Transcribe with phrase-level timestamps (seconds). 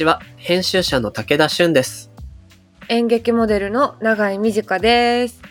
[0.00, 0.22] ちは。
[0.38, 2.10] 編集者の武田俊です。
[2.88, 5.42] 演劇モデルの永井美智香です。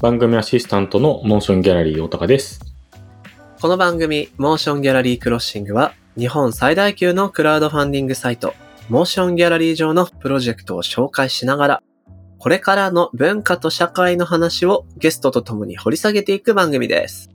[0.00, 2.60] 番組アシスタントのモーションギャラリー大高です。
[3.60, 8.54] この番組、モーションギャラリークロッシングは、日本最大級のクラウドファンディングサイト、
[8.88, 11.82] モーションギャラリー上のプロジェクトを紹介しながら、
[12.38, 17.28] これからの文化と社会の話をゲストと共に掘り下げていく番組です。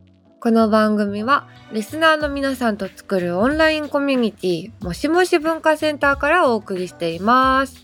[0.46, 7.84] この番組はリスナーの皆さんと作るオンラインコミュニティもしもし文化センターからお送りしています。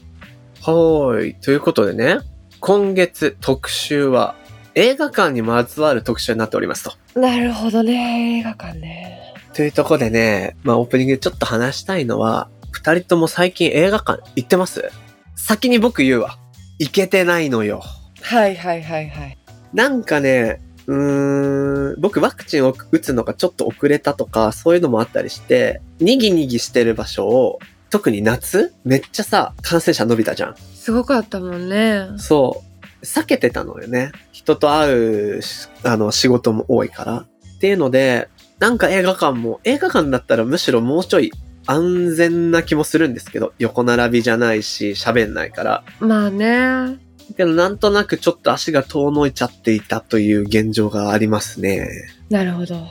[0.61, 1.34] はーい。
[1.34, 2.20] ということでね、
[2.59, 4.35] 今月特集は
[4.75, 7.20] 映画館にまつわる特集になっておりますと。
[7.20, 9.34] なるほどね、映画館ね。
[9.55, 14.87] というところでね、まあオープニングでちょっと話したいのは、二人とも最近映画館行ってます？
[15.35, 16.37] 先に僕言うわ。
[16.77, 17.82] 行けてないのよ。
[18.21, 19.37] はいはいはいはい。
[19.73, 30.55] なんかね、うーん、僕ワクチンを打つのがちょっと遅れたとか、そういうのもあったりして、にぎにぎしてる場所を、特に夏めっちゃさ、感染者伸びたじゃん。
[30.75, 32.07] すごかったもんね。
[32.17, 32.61] そ
[33.01, 33.05] う。
[33.05, 34.11] 避けてたのよね。
[34.33, 34.93] 人と会
[35.37, 37.17] うし、あの、仕事も多いから。
[37.20, 38.27] っていうので、
[38.59, 41.31] なんか映画館も、映画館だったらむしろもうちょい
[41.67, 45.83] 安全な気もするんですけど、横並びじゃないし、喋んないから。
[45.99, 46.98] まあね。
[47.34, 51.88] けどなんとなくちょっと足が遠のいちゃっていたという現状がありますね。
[52.29, 52.88] なるほど。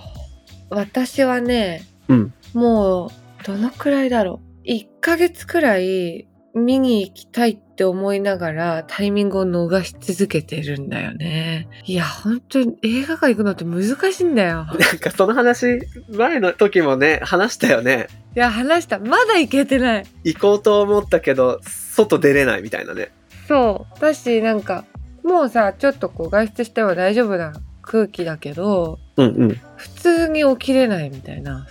[0.71, 2.35] 私はね、うん。
[2.55, 3.11] もう、
[3.45, 4.69] どのくらいだろう。
[4.69, 11.69] 1ヶ月くらい見に行きたいって思いながらタイミングを逃し続けてるんだよね。
[11.87, 14.65] いや、本当に映画館行くのって難しいんだよ。
[14.65, 18.09] なんかその話、前の時もね、話したよね。
[18.37, 18.99] いや、話した。
[18.99, 20.07] まだ行けてない。
[20.25, 23.11] 行こうと思ったけど、外出れないみたいなね。
[23.51, 24.01] そう。
[24.01, 24.85] だし、なんか、
[25.25, 29.61] もうさ、ちょっとこう外出しても大丈夫な空気だけど、うんうん。
[29.75, 31.67] 普通に起きれないみたいな。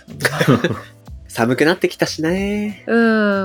[1.26, 2.84] 寒くなってきたしね。
[2.86, 2.94] う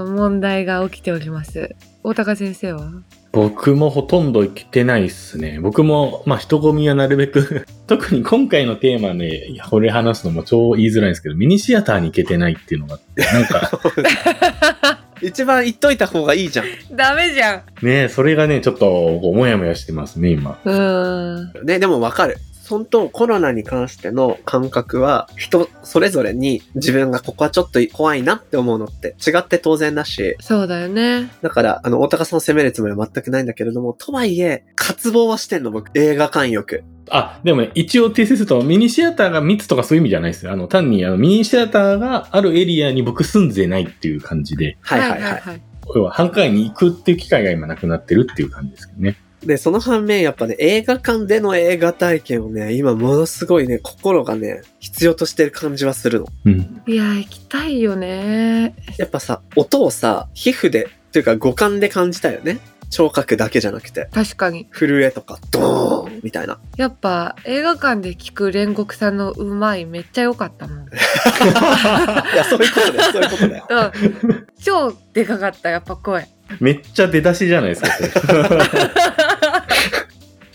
[0.09, 1.75] ん、問題が起きております。
[2.03, 2.91] 大高先生は？
[3.31, 5.59] 僕もほとんど行けてないっすね。
[5.61, 16.65] 僕も、まあ、人混みはなるべく、 特に今回のテーマで、いやこれ話すのも超言いづらいんですけど、ミニシアターに行けてないっていうのがあって、なんか、 一番言っといた方がいいじゃん。
[16.91, 17.85] ダメじゃん。
[17.85, 18.85] ね、それがね、ちょっと、
[19.21, 20.59] こうもやもやしてますね、今。
[20.63, 21.51] うん。
[21.65, 22.37] ね、でもわかる。
[22.67, 31.31] 本当コロナに関しての感覚は人それぞれに自分がここはちょっと怖いなって思うのって違って当然だし、そうだよね。
[31.41, 35.89] だから、あの、大高さんを責めるつもりは全くないんだけれども、とはいえ、渇望はしてんの、僕。
[35.93, 36.83] 映画館欲。
[37.09, 40.51] あ、でもね、一応訂正すると、ミニシアターが密とかそういう意味じゃないですよ。
[40.51, 45.21] あの、単に、あの、ミニシアターがあるエリアに僕住んでないっていう感じで、はいはいはい。
[45.21, 45.61] はい。
[45.93, 49.17] 要は繁華街に行くっていう機会が今なくなってるっていう感じですけどね。
[49.45, 56.27] で、その反面、やっぱね、映画館での映画体験をね、今ものすごいね、心がね、必要としてる感じはするの。
[56.45, 56.81] うん。
[56.87, 58.75] いや、行きたいよね。
[58.97, 62.59] やっぱさ、音をさ、皮膚で、というか五感で感じたよね。
[62.89, 64.09] 聴覚だけじゃなくて。
[64.13, 64.67] 確かに。
[64.71, 66.59] 震えとか、ドーンみたいな。
[66.77, 70.77] やっぱ映画館で聞く煉獄さんのうまいめっちゃ良かったもん。
[70.79, 70.87] うん。
[70.87, 70.91] い
[72.35, 73.91] や、そういうことだよ、そういうことだよ。
[74.63, 76.27] 超でかかった、やっぱ声。
[76.59, 78.09] めっちゃ出だしじゃないですか、それ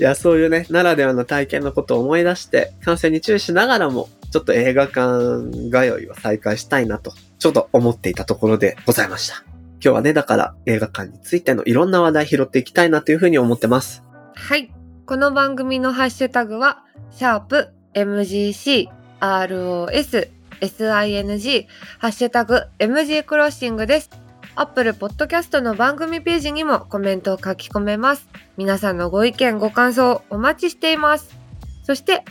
[0.01, 9.45] いや、そういうね、ならではの体験のことを思い出して、感染に注意しながらも、ちょっと映画館通いは再開したいなと、ちょっと思っていたところでございました。
[9.75, 14.03] 今日はね、だから映画館についてのいろんな話題拾っていきたいなというふうに思ってます。
[14.35, 14.73] はい。
[15.05, 18.89] この番組のハッシュタグは、シャープ MGC
[19.21, 20.29] ROS
[20.63, 21.67] SING
[21.99, 24.09] ハッシュタグ MG クロッシングです。
[24.57, 28.29] Apple Podcast の番組ページにもコメントを書き込めます。
[28.57, 31.37] 皆さんのご意見、ご感想お待ちしています。
[31.85, 32.25] そして、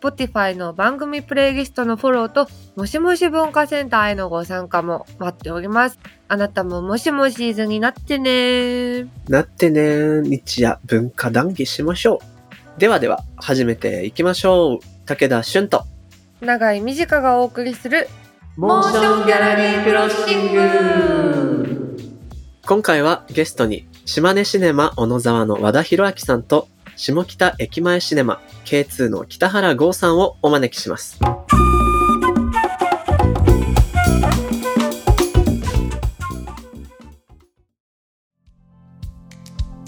[0.00, 5.98] Spotify の番組プレイリストのフォローと、もしもし文化センターへのご参加も待っております。
[6.28, 12.20] あなたももしもしーずになってねなってね、日夜文化談義しましょ
[12.76, 12.80] う。
[12.80, 14.78] ではでは、始めていきましょう。
[15.06, 15.84] 武田俊と、
[16.40, 18.08] 長井美智香がお送りする
[18.58, 21.98] モーションギャラリークロッシング
[22.64, 26.66] 今回はゲストに島根シネマ小野沢の和田博明さんと
[26.96, 31.18] 下北駅前シネマ K2 の北原剛さんをお招きします。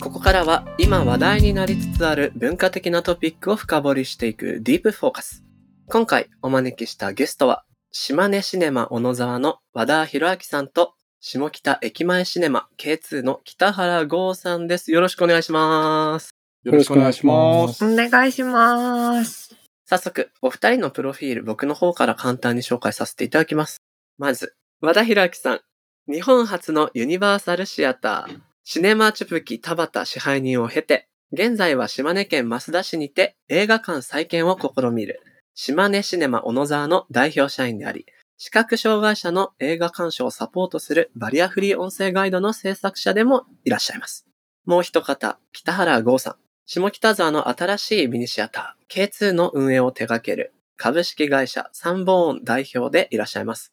[0.02, 5.42] ここからは今話題になりつつある文化的なトピックを深掘りしていくディープフォーカス。
[5.86, 14.92] 今回お招きしたゲストは島根シネマ小野沢の和田博明さんと、下北駅前シネマ K2 の北原剛さんです。
[14.92, 16.28] よろしくお願いします。
[16.64, 17.82] よろしくお願いします。
[17.82, 19.56] お願いします。
[19.86, 23.78] 早速、お二人のプロフィール、僕の方から簡単に紹介させていただきます。
[24.18, 25.60] まず、和田博明さん。
[26.12, 35.22] 日本初のユニバーサルシアター、シネマチュプキ田畑支配人を経て、現在は島根県増田市にて映画館再建を試みる、
[35.60, 38.06] 島根シネマ小野沢の代表社員であり、
[38.36, 44.24] 視覚障害者の映画鑑賞をサポートするバリアフリー音声ガイドの制作者でもいらっしゃいます。
[44.66, 46.36] もう一方、北原剛さん。
[46.64, 53.72] 下北沢の新しいミニシアター、K2 の運営を手掛ける株式会社サンボーン代表でいらっしゃいます。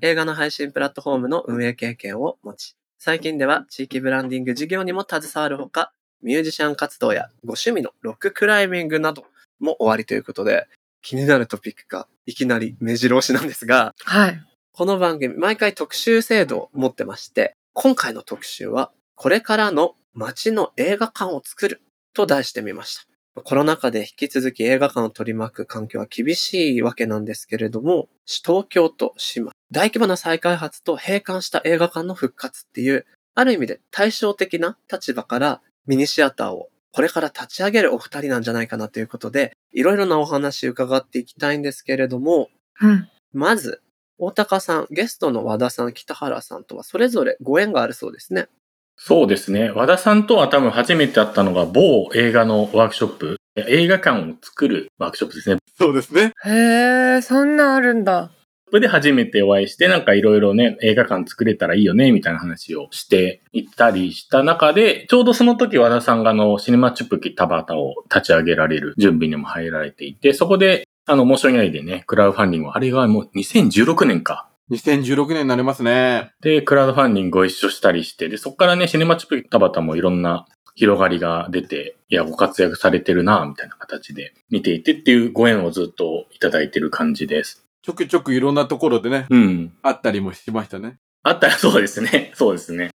[0.00, 5.92] 映画の配信プラットフォームの運営経験を持ち、最近では地域ブランディング事業にも携わるほか、
[6.22, 9.26] ミュージシャン活動やご趣味のロッククライミングなど
[9.60, 10.66] も終わりということで、
[11.06, 14.42] 気になるトピックがいきなり目白押しなんですが、はい。
[14.72, 21.80] この番組、毎回特集制度を持ってまして、今回の特集は、これからの街の映画館を作る
[22.12, 23.42] と題してみました。
[23.42, 28.08] コロナ禍で引き続き映画館を取り巻く環境は厳しいわけなんですけれども、
[28.44, 33.06] 東京と島、大規模な再開発と閉館した映画館の復活っていう、
[33.36, 42.48] ある意味で対照的な立場からミニシアターをこれから立ち上げるお二人なんじゃないかなということで、いろいろなお話伺っていきたいんですけれども、
[42.80, 43.08] うん。
[43.32, 43.82] まず、
[44.18, 48.48] 大高さん、ゲストの和田さん、北原さんとはそれぞれご縁があるそうですね。
[48.96, 49.70] そうですね。
[49.70, 53.36] 和田さんとは多分初めて会ったのが某映画のワークショップ。
[53.56, 55.58] 映画館を作るワークショップですね。
[55.78, 56.32] そうですね。
[56.44, 58.30] へえ、そんなんあるんだ。
[58.68, 74.48] それで初めてお会いして、なんかいろいろね、映画館作れたらいいよね、みたいな話をしていったりした中で、ちょうどその時和田さんがあの、シネマチュプキ田畑を立ち上げられる準備にも入られていて、そこで、あの、モーション以外でね、クラウドファンディングを、あれがもう2016年か。
[74.72, 76.32] 2016年になりますね。
[76.40, 87.65] で、クラウドファンディングご一緒したりして、で、そこからね、シネマチュプキ田畑もいろんな広がりが出て、いや、ご活躍されてるな、みたいな形で見ていてっていうご縁をずっといただいてる感じです。
[87.86, 89.72] ちょくちょくいろんなところでね、うん。
[89.82, 90.98] あったりもしましたね。
[91.22, 92.32] あったら そうですね。
[92.34, 92.90] そうですね。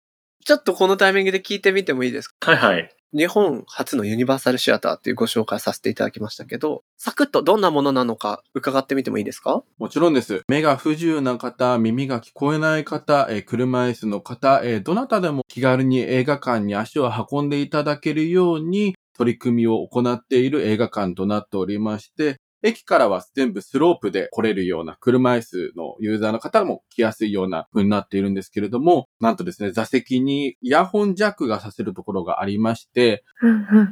[0.45, 2.51] ちょっとこのタイミングで聞いてみてもいいですか？
[2.51, 2.89] はいはい。
[3.13, 9.61] 日本初のユニバーサルシアターっていうご紹介させていただきましたけど、サクッとどんなものなのか伺ってみてもいいですか？
[9.77, 10.43] もちろんです。
[10.47, 33.23] 目が不自由な方、耳が聞こえない方、えー車椅子の方、えーどなたでも気軽に映画館に足を運んでいただけるように取り組みを行っている映画館となっておりまして、駅からは全部スロープで来れるような車椅子のユーザーの方も来やすいような風になっているんですけれども、なんとですね、座席にイヤホンジャックがさせるところがありまして。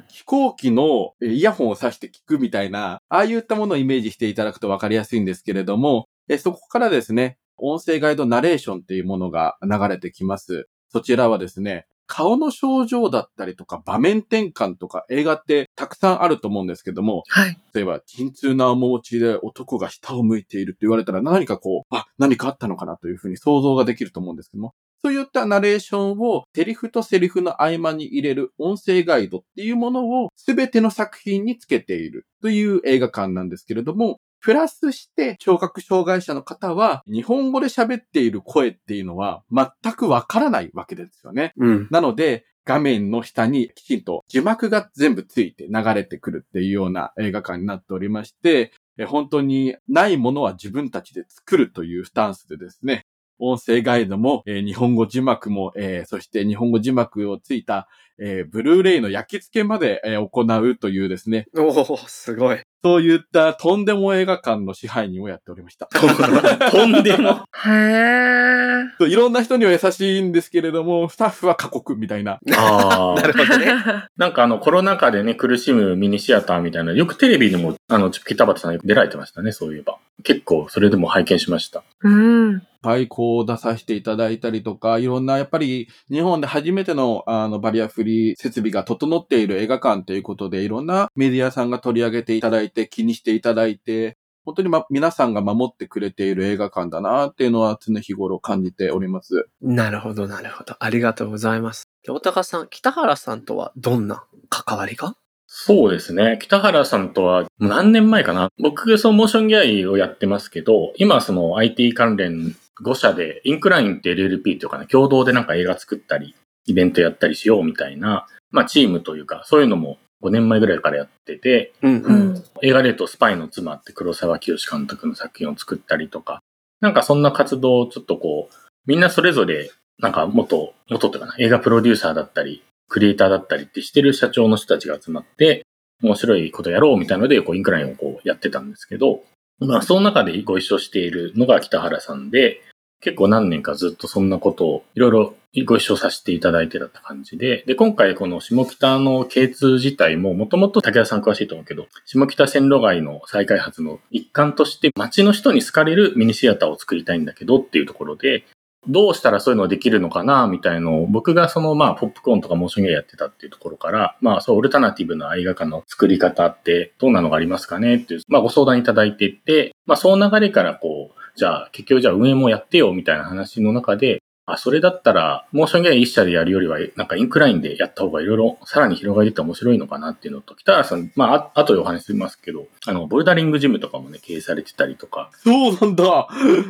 [0.08, 10.68] 飛行機のえーイヤホンを挿して聞くみたいな、ああいったものをイメージしていただくと分かりやすいんですけれども、えそこからですね、音声ガイドナレーションっていうものが流れてきます。
[10.90, 17.58] そちらはですね、顔の症状だったりとか場面転換とか映画ってたくさんあると思うんですけども、はい。
[17.74, 24.74] 例えば、鎮痛な面持ちで男が下を向いているって言われたら何かこう、あ、何かあったのかなというふうに想像ができると思うんですけども、
[25.06, 41.54] そういったナレーションをセリフとセリフの合間に入れる音声ガイドっていうものを全ての作品につけているという映画館なんですけれども、プラスして聴覚障害者の方は日本語で喋っている声っていうのは全くわからないわけですよね。
[41.58, 41.88] うん。
[41.90, 53.08] なので、画面の下にきちんと字幕が全部ついて流れてくるっていうような映画館になっておりまして、え本当にないものは自分たちで作るというスタンスでですね、
[53.40, 57.88] 音声ガイドも、えー日本語字幕も、えーそして日本語字幕をついた、
[58.18, 62.60] えーブルーレイの焼き付けまで、えー行うというですね、おおすごい。
[62.84, 65.88] そういったとんでも映画館の支配人をやっておりました。
[65.88, 67.46] とんでも。
[67.66, 68.56] へえ。
[69.00, 72.40] そういろんな人には優しいんですけれども、スタッフは過酷みたいな。
[72.56, 73.16] ああ。
[73.20, 73.74] なるほどね。
[74.18, 79.98] なんかあのコロナ禍でね、苦しむミニシアターみたいな、よくテレビにも、あの、北畑さん出られてましたね、そういえば。
[80.24, 81.84] 結構、それでも拝見しました。
[82.04, 82.62] うん。
[82.86, 99.48] 対抗を出させていただいたりとか、いろんな、やっぱり日本で初めてのあのバリアフリー設備が整っている映画館ということで、いろんなメディアさんが取り上げていただいて、気にしていただいて、本当に、ま、皆さんが守ってくれている映画館だなっていうのは常日頃感じております。
[99.62, 100.76] なるほど、なるほど。
[100.80, 101.88] ありがとうございます。
[102.08, 105.16] 大高さん、北原さんとはどんな関わりが？
[105.58, 106.38] そうですね。
[106.42, 108.50] 北原さんとは何年前かな？
[108.60, 116.36] 僕、そのモーションギャイをやってますけど、今その IT 関連5社で、インクラインって LLP っていうかな、共同でなんか映画作ったり、
[116.66, 122.14] イベントやったりしようみたいな、まあチームというか、そういうのも5年前ぐらいからやってて、うんう。
[122.14, 122.44] ん。
[122.62, 126.42] 映画で言うとスパイの妻って黒沢清監督の作品を作ったりとか、
[126.82, 128.56] なんかそんな活動をちょっとこう、
[128.88, 135.66] みんなそれぞれ、なんか元、元っていうかな、映画プロデューサーだったり、クリエイターだったりってしてる社長の人たちが集まって、
[136.02, 139.24] 面白いことやろうみたいので、こう、インクラインをこうやってたんですけど、
[139.60, 142.62] まあ、その中でご一緒しているのが北原さんで、
[143.02, 158.44] 結構何年かずっとそんなことをいろいろご一緒させていただいてたって感じで、で、今回この下北の K2 自体ももともと武田さん詳しいと思うけど、下北線路街の再開発の一環として街の人に好かれるミニシアターを作りたいんだけどっていうところで、
[158.88, 185.32] どうしたらそういうのできるのかな、みたいのを、僕がその、まあ、ポップコーンとかモーションゲーやってたっていうところから、まあ、そう、オルタナティブな映画館の作り方ってどんなのがありますかねっていう、まあ、ご相談いただいていて、まあ、その流れからこう、じゃあ、結局じゃあ運営もやってよ、みたいな話の中で、あ、それだったら、モーションゲーム一社でやるよりは、なんかインクラインでやった方がいろいろさらに広がりって面白いのかなっていうのと、北原さん、まあ、あ後でお話ししますけど、あの、ボルダリングジムとかもね、経営されてたりとか。
[185.44, 186.28] そうなんだ。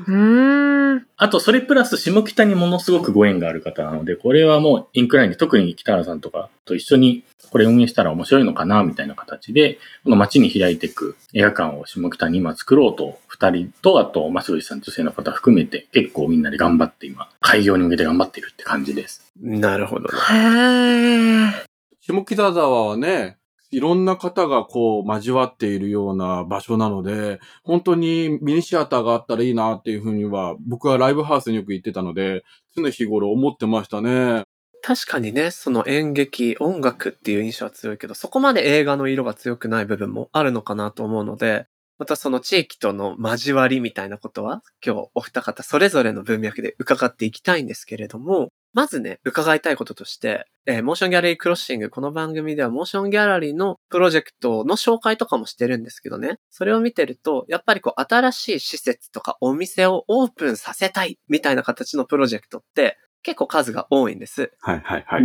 [0.08, 1.05] うーん。
[1.17, 7.24] あと、それプラス下北にものすごくご縁がある方なので、これはもうインクラインで特に北原さんとかと一緒に
[7.55, 17.29] これ運営したら面白いのかな、みたいな形で、この街に開いていく映画館を下北に今作ろうと、二人と、あと、増口さん女性の方含めて、結構みんなで頑張って今、
[17.65, 19.31] 開業に向けて頑張ってるって感じです。
[19.41, 20.10] なるほどね。
[20.31, 21.65] へえ。
[22.01, 23.38] 下北沢はね、
[23.72, 32.43] いろんな方がこう交わっているような場所なので、本当にミニシアターがあったらいいなっていうふうには、僕はライブハウスによく行ってたので、
[32.75, 34.43] 常日頃思ってましたね。
[34.84, 41.65] 確かにね、その演劇、音楽っていう印象は強いけど、そこまで映画の色が強くない部分もあるのかなと思うので、
[41.97, 64.51] またその地域との交わりみたいなことは、今日お二方それぞれの文脈で伺っていきたいんですけれども、まずね、伺いたいこととして、えーモーションギャラリークロッシング、この番組ではモーションギャラリーのプロジェクトの紹介とかもしてるんですけどね、それを見てると、やっぱりこう新しい施設とかお店をオープンさせたいみたいな形のプロジェクトって結構数が多いんです。
[64.59, 65.23] はいはいはい。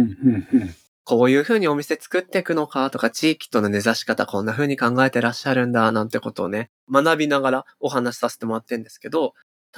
[1.15, 9.35] うんうんうんこうにお店作っていくのかとか、地域との根ざし方こんな風に考えてらっしゃるんだなんてことをね、学びながらお話しさせてもらってるんですけど、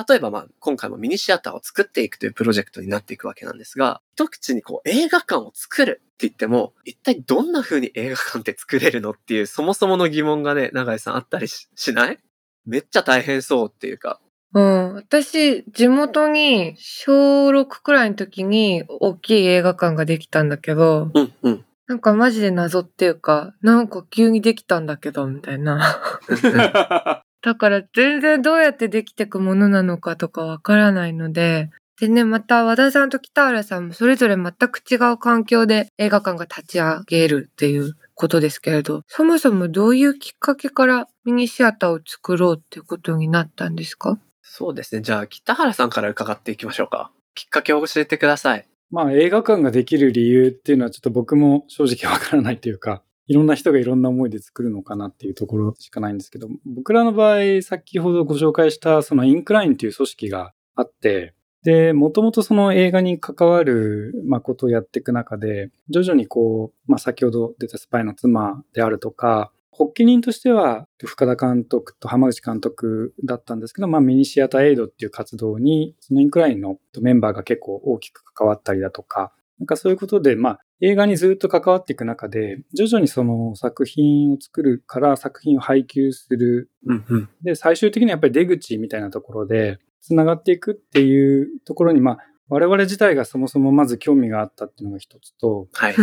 [0.08, 12.18] 例えばまあ、今回もミニシアターを作っていくというプロジェクトになっていくわけなんですが、一口にこう映画館を作るって言っても、一体どんな風に映画館って作れるのっていう、そもそもの疑問がね、永井さんあったりしない？
[12.64, 14.20] めっちゃ大変そうっていうか。
[14.54, 14.94] うん。
[14.94, 21.64] 私、地元に小6くらいの時に大きい映画館ができたんだけど、うん、うん。
[21.86, 25.80] なんかマジで謎っていうか、なんか急にできたんだけど、みたいな。
[27.42, 44.18] だから全然どうやってできてくものなのかとかわからないので、でね、また和田さんと北原さんもそれぞれ全く違う環境で映画館が立ち上げるっていうことですけれど、そもそもどういうきっかけからミニシアターを作ろうっていうことになったんですか？
[44.42, 45.02] そうですね。
[45.02, 47.10] じゃあ、北原さんから伺っていきましょうか。
[47.34, 48.68] きっかけを教えてください。
[48.90, 61.34] まあ映画館ができる理由っていうのはちょっと僕も正直わからないというか、いろんな人がいろんな思いで作るのかなっていうところしかないんですけど、僕らの場合、先ほどご紹介したそのインクラインっていう組織があって、
[61.64, 86.70] で、もともとその映画に関わる、まあ、ことをやっていく中で、徐々にこう、まあ、先ほど出たスパイの妻であるとか、発起人としては深田監督と浜口監督だったんですけど、まあ、ミニシアターエイドっていう活動に、そのインクラインのメンバーが結構大きく関わったりだとか、なんかそういうことで、まあ、映画にずっと関わっていく中で、徐々にその作品を作るから作品を配給する。
[86.86, 87.28] うん、うん。
[87.42, 95.94] で、最終的にやっぱり出口みたいなところで、繋がっていくっていうところに、まあ、我々自体がそもそもまず興味があったっていうのが一つと、はい。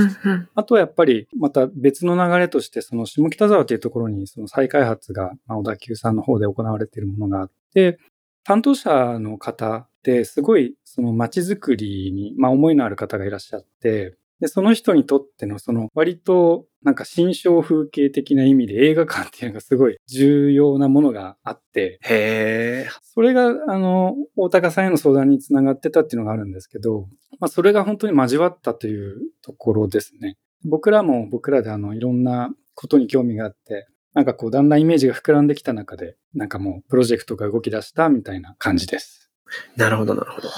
[0.56, 8.00] あとはやっぱりまた別の流れとして、その下北沢というところにその再開発が、まあ、小田急さんの方で行われているものがあって、
[8.44, 23.00] 担当者の方ってすごいその街づくりに、まあ、思いのある方がいらっしゃって、で、その人にとってのその割となんか新象風景的な意味で映画館っていうのがすごい重要なものがあって、へー。
[23.04, 27.08] それが、あの、大高さんへの相談につながってたっていうのがあるんですけど、
[27.40, 30.38] まあ、それが本当に交わったというところですね。
[30.64, 39.29] 僕らも僕らであの、いろんなことに興味があって、なんかこう、だんだんイメージが膨らんできた中で、なんかもう、プロジェクトが動き出したみたいな感じです。
[39.76, 40.50] なるほど、なるほど。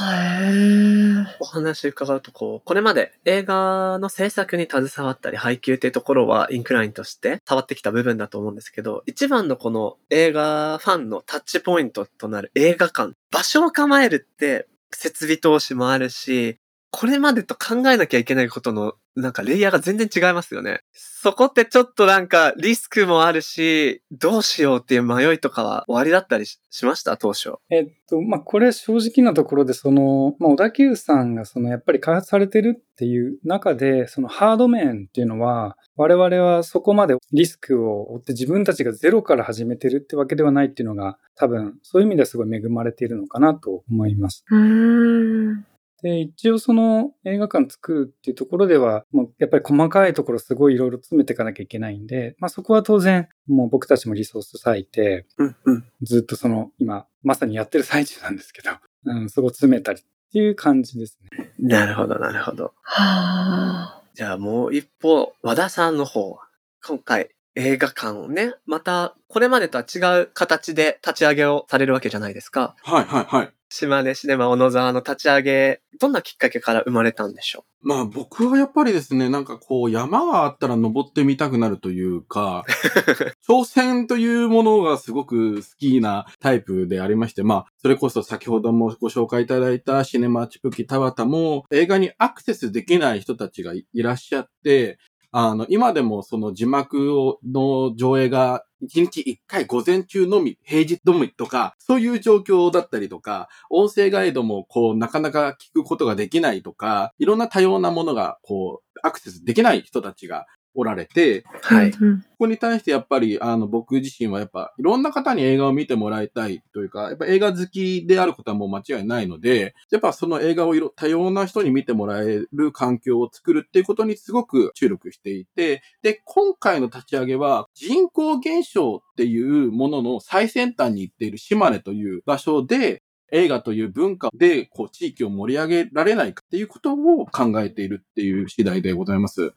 [1.40, 16.58] お話伺うと、こう、これまで映画の制作に携わったり、配給っていうところはインクラインとして変わってきた部分だと思うんですけど、一番のこの映画ファンのタッチポイントとなる映画館、場所を構えるって設備投資もあるし、
[16.94, 20.82] これまでと考えなきゃいけないことの、なんかレイヤーが全然違いますよね。
[20.94, 27.16] そこってちょっとなんかリスクもあるし、どうしようっていう迷いとかは終わりだったりしました？
[27.16, 27.54] 当初。
[27.70, 44.44] えっと、まあ、これ正直なところで、その、まあ、小田急さんがその、やっぱり開発されてるっていう中で、そのハード面っていうのは、我々はそこまでリスクを負って自分たちがゼロから始めてるってわけではないっていうのが、多分、そういう意味ではすごい恵まれているのかなと思います。
[44.50, 45.66] うーん。
[46.02, 55.86] で、一応その映画館作るっていうところでは、もうやっぱり細かいところすごいいろいろ詰めていかなきゃいけないんで、まあそこは当然、もう僕たちもリソース割いて、うんうん。
[56.02, 58.72] ずっとその今、まさにやってる最中なんですけど、
[59.06, 61.52] うん、そこ詰めたりっていう感じですね。
[61.60, 62.74] なるほど、なるほど。
[62.84, 64.04] はあ。
[64.14, 66.38] じゃあもう一方、和田さんの方、
[66.86, 72.76] 今回映画館をね、またこれまでとは違う形で立ち上げをされるわけじゃないですか。
[72.82, 73.54] はいはいはい。
[73.74, 82.66] 島根シネマ小野沢の立ち上げ、どんなきっかけから生まれたんでしょまあ僕はやっぱりですね、なんかこう山があったら登ってみたくなるというか、
[83.48, 95.00] 挑戦というものがすごく好きなタイプでありまして、まあそれこそ先ほどもご紹介いただいたシネマチプキ田畑も映画にアクセスできない人たちがいらっしゃって、
[95.34, 111.92] あの、今でもその字幕をの上映が1日1回午前中のみ、平日のみとか、そういう状況だったりとか、音声ガイドもこう、なかなか聞くことができないとか、いろんな多様なものがこう、アクセスできない人たちがおられて、うはい。
[111.92, 139.54] うんここに対してやっぱり、あの、僕自身はやっぱ、いろんな方に映画を見てもらいたいというか、やっぱ映画好きであることはもう間違いないので、やっぱその映画をいろ多様な人に見てもらえる環境を作るっていうことにすごく注力していて、で、今回の立ち上げは、人口減少っていうものの最先端に行っている島根という場所で、映画という文化で、こう、地域を盛り上げられないかっていうことを考えているっていう次第でございます。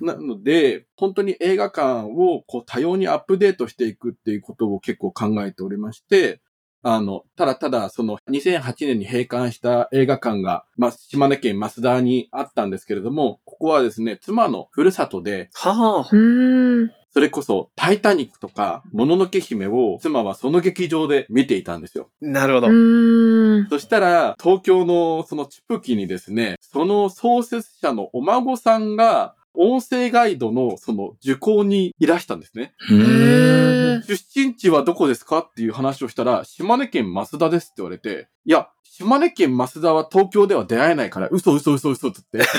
[0.00, 6.40] なので、本当に映画館をこう多様にアップデートしていくっていうことを結構考えておりまして、
[6.88, 16.14] あの、ただただその2008年に閉館した映画館が、まあ、島根県増田にあったんですけれども、ここはですね、妻のふるさとで、はあ。
[17.16, 22.10] それこそタイタニックとか、もののけ姫を妻はその劇場で見ていたんですよ。
[22.20, 22.66] なるほど。
[22.66, 23.68] うーん。
[23.70, 32.74] そしたら、東京のそのチプキにですね、その創設者のお孫さんが、音声ガイドのその受講にいらしたんですね。
[34.06, 38.68] 出身地はどこですかっていう話をしたら、島根県増田ですって言われて、いや、
[38.98, 42.50] 島根県増田は東京では出会えないから、嘘嘘嘘嘘って言って。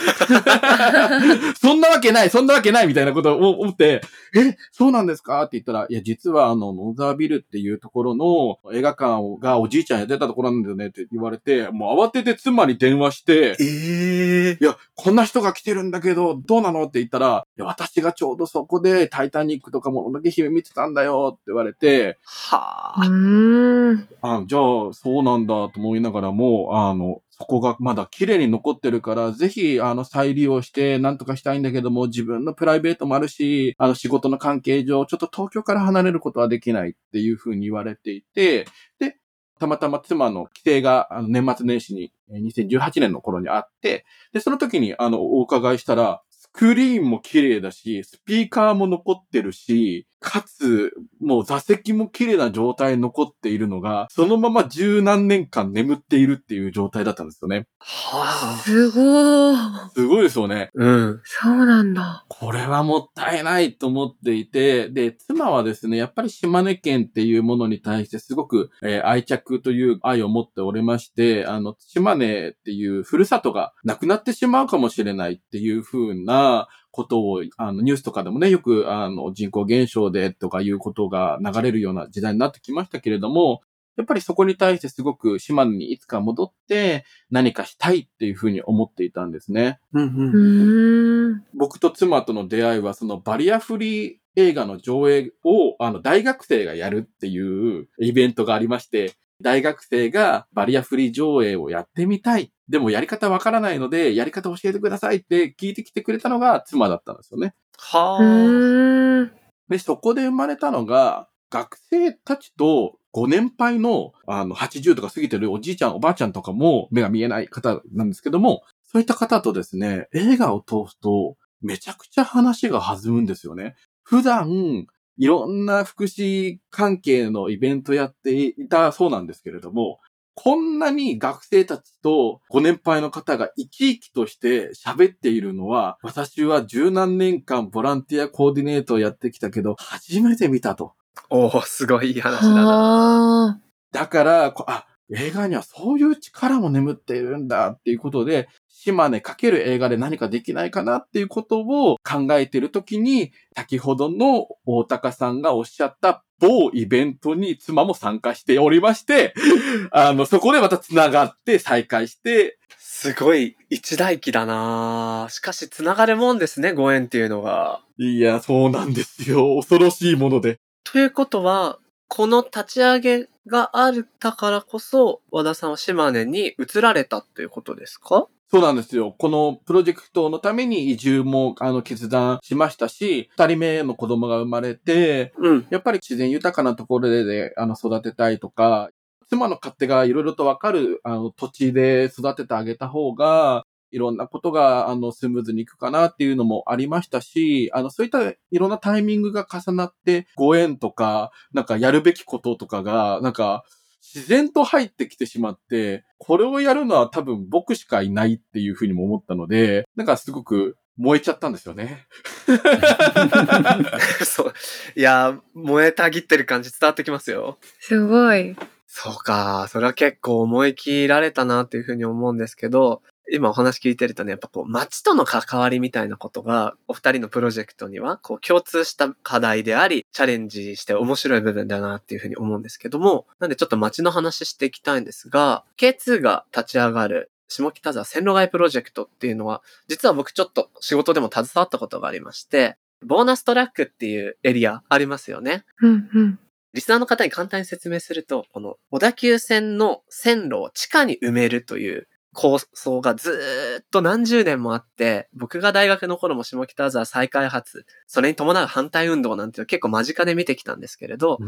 [1.59, 4.01] そんなわけない、そんなわけないみたいなことを思って、
[4.35, 23.07] え、そうなんですかって言ったら、いや、実はあの、ノーザービルっていうところの映画館がおじいちゃんやってたところなんだよねって言われて、もう慌てて妻に電話して、ええいや、こんな人が来てるんだけど、どうなのって言ったら、いや私がちょうどそこでタイタニックとかもののけ姫見てたんだよって言われて、はうあ。
[23.07, 24.07] ーん。
[24.21, 38.65] あじゃあ、そうなんだと思いながらも、あの、そこがまだ綺麗に残ってるから、ぜひ、あの、再利用してなんとかしたいんだけども、自分のプライベートもあるし、あの、仕事の関係上、ちょっと東京から離れることはできないっていうふうに言われていて、
[38.99, 39.17] で、
[39.59, 57.67] たまたま妻の規定が、あの、年末年始に、え2018年の頃にあって、で、その時に、あの、お伺いしたら、スクリーンも綺麗だし、スピーカーも残ってるし、かつ、もう座席も綺麗な状態に残っているのが、そのまま十何年間眠っているっていう状態だったんですよね。
[57.79, 58.61] はあ。
[58.63, 59.89] すごー。
[59.93, 60.71] すごいですよね。
[60.73, 61.21] うん。
[61.23, 62.25] そうなんだ。
[62.29, 83.61] これはもったいないと思っていて、で、妻はですね、やっぱり島根県っていうものに対してすごく、えー愛着という愛を持っておりまして、あの、島根っていうふるさとがなくなってしまうかもしれないっていう風なことを、あの、ニュースとかでもね、よく、あの、人口減少でとかいうことが流れるような時代になってきましたけれども、
[83.97, 89.79] やっぱりそこに対してすごく島根にいつか戻って何かしたいっていうふうに思っていたんですね。
[89.93, 91.43] うんうーん。
[91.55, 102.51] 僕と妻との出会いは、そのバリアフリー映画の上映を、あの、大学生がやるっていうイベントがありまして、大学生がバリアフリー上映をやってみたい。
[102.69, 107.53] でもやり方わからないので、やり方教えてくださいって聞いてきてくれたのが妻だったんですよね。
[107.77, 109.31] はうあ。
[109.69, 123.75] で、そこで生まれたのが、学生たちとご年配の、あの、80とか過ぎてるおじいちゃん、おばあちゃんとかも目が見えない方なんですけども、そういった方とですね、映画を通すと、めちゃくちゃ話が弾むんですよね。
[124.03, 124.85] 普段、
[125.17, 129.99] いろんな福祉関係のイベントやっていたそうなんですけれども、
[130.35, 140.93] こんなに学生たちとご年配の方が生き生きとして喋っているのは、私は十何年間ボランティアコーディネートをやってきたけど、初めて見たと。
[141.31, 142.67] おおすごいいい話だな。
[142.67, 143.59] はあ。
[143.91, 148.47] だから、こあ、映画にはそういう力も眠っているんだっていうことで、
[148.79, 159.33] 島根かける映画で何かできないかなっていうことを考えているときに、先ほどの大高さんがおっしゃった某イベントに妻も参加しておりまして、
[159.91, 167.81] あの、そこでまた繋がって再会して、すごい一大期だなしかし繋がるもんですね、ご縁っていうのが。
[167.97, 169.55] いや、そうなんですよ。
[169.57, 170.59] 恐ろしいもので。
[170.83, 178.27] ということは、この立ち上げがあったからこそ、和田さんは島根に移られたっていうことですか？
[178.49, 179.13] そうなんですよ。
[179.17, 185.67] このプロジェクトのために移住も、あの、決断しましたし、二人目の子供が生まれて、うん。
[185.69, 188.89] やっぱり自然豊かなところで、であの、育てたいとか、
[189.29, 203.63] 妻の勝手がいろいろとわかる、あの、土地で育ててあげた方が、いろんなことが、あの、スムーズにいくかなっていうのもありましたし、あの、そういったいろんなタイミングが重なって、ご縁とか、なんかやるべきこととかが、なんか、
[204.01, 212.07] 自然と入ってきてしまって、これをやるのは多分僕しかいないっていうふうにも思ったので、なんかすごく燃えちゃったんですよね。
[214.25, 214.53] そう。
[214.95, 217.57] いや、燃えたぎってる感じ伝わってきますよ。
[217.79, 218.55] すごい。
[218.87, 219.67] そうか。
[219.69, 245.65] それは結構思い切られたなっていうふうに思うんですけど、今お話聞いてるとね、やっぱこう、街との関わりみたいなことが、お二人のプロジェクトには、こう、共通した課題であり、チャレンジして面白い部分だなっていうふうに思うんですけども、なんでちょっと街の話していきたいんですが、K2 が立ち上がる、下北沢線路街プロジェクトっていうのは、実は僕ちょっと仕事でも携わったことがありまして、ボーナストラックっていうエリアありますよね。
[245.81, 246.39] うんうん。
[246.73, 252.07] リスナーの方に簡単に説明すると、この小田急線の線路を地下に埋めるという
[252.37, 261.39] 構想がずーっと何十年もあって、僕が大学の頃も下北沢再開発、それに伴う反対運動なんていうのを結構間近で見てきたんですけれど。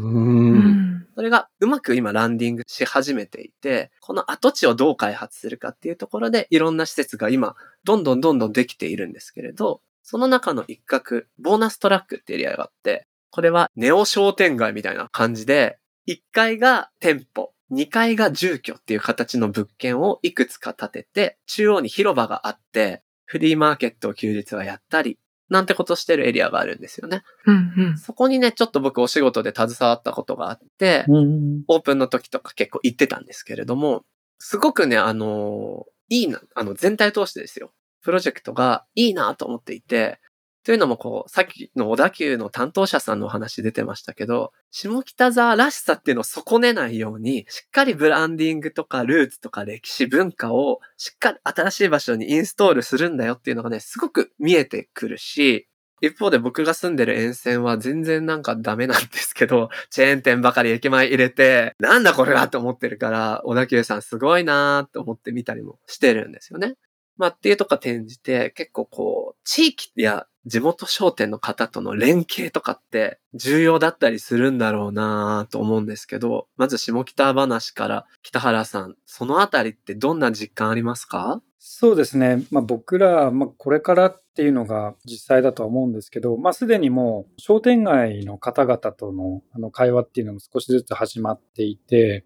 [1.14, 27.22] それがうまく今ランディングし始めていて、この跡地をどう開発するかっていうところでいろんな施設が今どんどんどんどんできているんですけれど、その中の一角、ボーナストラックってエリアがあって、これはネオ商店街みたいな感じで、1階が店舗、2階が住居っていう形の物件をいくつか建てて、中央に広場があって、フリーマーケットを休日はやったり、なんてことしてるエリアがあるんですよね。
[27.46, 27.98] うんうん。
[27.98, 31.62] そこにね、ちょっと僕お仕事で携わったことがあって、うん。
[31.68, 34.04] オープンの時とか結構行ってたんですけれども、
[34.38, 37.72] すごくね、あのいいな、あの、全体通してですよ。
[38.02, 40.20] プロジェクトがいいなと思っていて、
[40.70, 55.66] というのもこう、さっきの小田急の担当者さんのお話出てましたけど、下北沢らしさっていうのを損ねないように、しっかりブランディングとかルーツとか歴史文化をしっかり新しい場所にインストールするんだよっていうのがね、すごく見えてくるし、
[56.02, 66.76] 一方で僕が住んでる沿線は全然なんかダメなんですけど、 チェーン店ばかり駅前入れて、なんだこれはと思ってるから、小田急さんすごいなーと思って見たりもしてるんですよね。
[67.16, 81.42] まあっていうとか転じて、結構こう、地域や地元商店の方との連携とかって重要だったりするんだろうなーと思うんですけど、まず下北話から北原さん、そのあたりってどんな実感ありますか？
[81.58, 82.46] そうですね。
[82.50, 92.24] まあ、僕ら、まあ、これからっていうのが実際だとは思うんですけど、まあ、すでにもう商店街の方々とのあの会話っていうのも少しずつ始まっていて、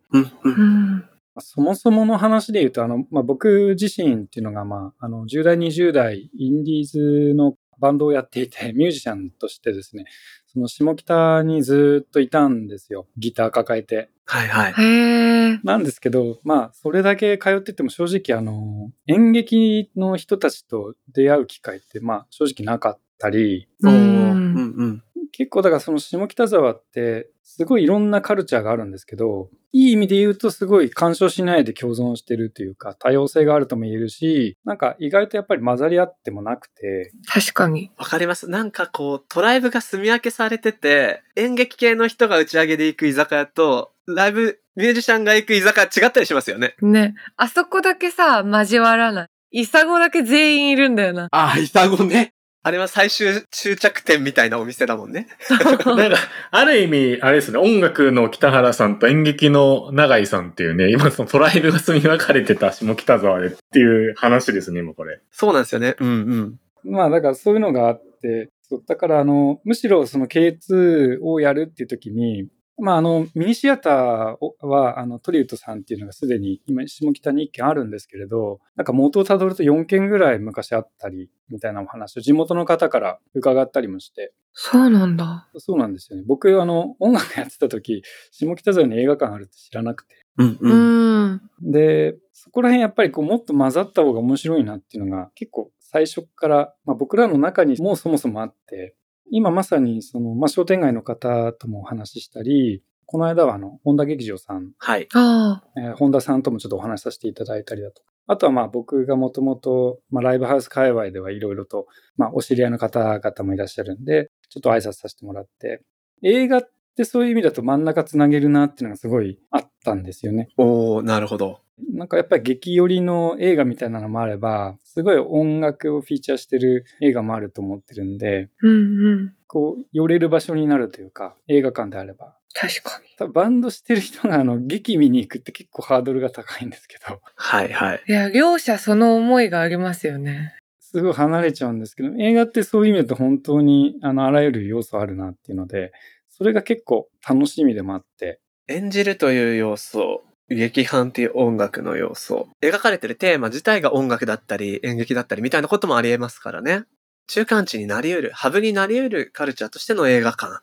[1.41, 10.05] そもそもの話で言うと、あの、まあ、僕自身っていうのが、まあ、あの、10代、20代、インディーズのバンドをやっていて、 ミュージシャンとしてですね、
[10.47, 13.07] その下北にずっといたんですよ。
[13.17, 14.11] ギター抱えて。
[14.27, 14.73] はいはい。
[14.73, 15.61] へえ。
[15.65, 25.03] なんですけど、まあ、それだけ通ってても正直、あの、演劇の人たちと出会う機会って、まあ、正直なかったり、おーうんうんうん。
[25.37, 37.91] 結構だからその下北沢って、すごいいろんなカルチャーがあるんですけど、いい意味で言うとすごい干渉しないで共存してるというか、多様性があるとも言えるし、なんか意外とやっぱり混ざり合ってもなくて、確かに。
[37.97, 38.49] わかります。
[38.49, 46.77] なんかこう、トライブが住み分けされてて、演劇系の人が打ち上げで行く居酒屋と、ライブ、ミュージシャンが行く居酒屋違ったりしますよね。
[46.81, 47.17] ね。
[47.37, 49.29] あそこだけさ、交わらない。
[49.51, 51.29] イサゴだけ全員いるんだよな。
[51.31, 52.35] あ、イサゴね。
[52.67, 55.29] あれは最終終着点みたいなお店だもんね。
[55.85, 56.17] なんか、
[56.51, 65.21] ある意味、あれですね、音楽の北原さんと演劇の永井さんっていうね、今そのトライブが住み分かれてた下北沢でっていう話ですね、今これ。
[65.31, 65.95] そうなんですよね。
[66.01, 66.91] うんうん。
[66.91, 84.33] まあだからそういうのがあって、そうだからあの、むしろその K2 をやるっていう時に、まあ、あの、ミニシアターは、あの、トリウッドさんっていうのがすでに今、下北に1軒あるんですけれど、なんか元をたどると4軒ぐらい昔あったり、みたいなお話を地元の方から伺ったりもして。
[84.53, 85.49] そうなんだ。
[85.57, 86.25] そうなんですよね。
[86.27, 90.15] 僕、あの、音楽やってた時、下北沢に映画館あるって知らなくて。
[90.39, 91.33] うんううん。
[91.35, 91.41] ん。
[91.61, 98.97] で、そこら辺やっぱりこう、もっと混ざった方が面白いなっていうのが、結構最初から、まあ僕らの中にもうそもそもあって、
[99.31, 105.09] 今まさにその、まあ商店街の方ともお話ししたり、この間はあの、本田劇場さんはい。
[105.15, 105.81] ああ。
[105.81, 108.09] えー本田さんともちょっとお話しさせていただいたりだとか。
[108.27, 115.83] あとはまあ僕がもともと、まあライブハウス界隈ではいろいろと、まあお知り合いの方々もいらっしゃるんで、ちょっと挨拶させてもらって、
[116.23, 120.49] 映画ってそういう意味だと真ん中つなげるなっていうのがすごいあったんですよね。
[120.57, 121.61] おー、なるほど。
[121.93, 129.35] なんかやっぱり劇寄りの映画みたいなのもあれば、すごい音楽をフィーチャーしてる映画もあると思ってるんで、うんうん。
[129.49, 132.37] こう、寄れる場所になるというか、映画館であれば。
[132.55, 133.33] 確かに。
[133.33, 138.03] バンドしてる人があの、劇見に行くって結構ハードルが高いんですけど、はいはい。
[138.07, 140.55] いや、両者その思いがありますよね。
[140.79, 145.91] すごい離れちゃうんですけど、映画ってそういう意味だと本当にあの、あらゆる要素あるなっていうので、
[146.37, 156.85] それが結構楽しみでもあって、演じるという要素、劇伴っていう音楽の要素、描かれてるテーマ自体が音楽だったり演劇だったりみたいなこともありえますからね。
[157.29, 160.61] 中間地になり得る、ハブになり得るカルチャーとしての映画館。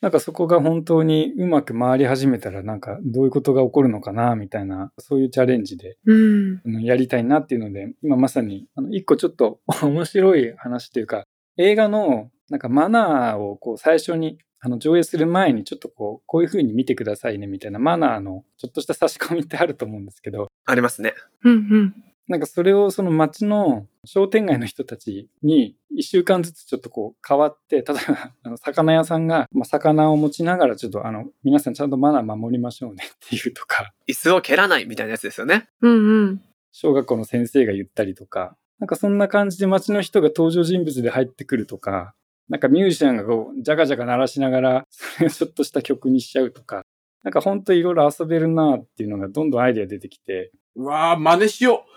[0.00, 5.96] なんかそこが本当にうまく回り始めたらなんかどういうことが起こるのかなみたいな、そういうチャレンジで
[6.82, 11.24] やりたいなっていうので、今まさにあの一個ちょっと面白い話というか、
[11.58, 21.14] 映画のなんかマナーをこう最初にあの上映する前にちょっとこう、こういう風に見てくださいねみたいなマナーのちょっとした差し込みってあると思うんですけど、ありますね。
[21.44, 22.04] うんうん。
[22.28, 35.68] なんかそれをその街の商店街の人たちに一週間ずつちょっとこう変わって、例えばあの魚屋さんが、まあ、魚を持ちながらちょっとあの皆さんちゃんとマナー守りましょうねっていうとか、椅子を蹴らないみたいなやつですよね。
[35.80, 36.42] うんうん。
[36.70, 42.14] 小学校の先生が言ったりとか、なんかそんな感じで街の人が登場人物で入ってくるとか、
[42.50, 46.84] なんかミュージシャンがこう、ジャカジャカ鳴らしながら、それをちょっとした曲にしちゃうとか、
[47.22, 51.84] なんかほんといろいろ遊べるなっていうのがどんどんアイデア出てきて、うわー、真似しよ